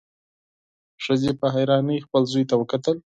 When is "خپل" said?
2.05-2.23